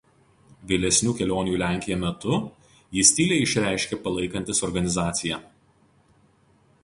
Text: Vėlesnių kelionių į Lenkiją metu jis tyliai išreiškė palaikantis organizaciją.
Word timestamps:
Vėlesnių 0.69 1.11
kelionių 1.19 1.51
į 1.57 1.59
Lenkiją 1.63 1.97
metu 2.03 2.39
jis 2.99 3.13
tyliai 3.19 3.45
išreiškė 3.47 4.01
palaikantis 4.07 4.63
organizaciją. 4.69 5.41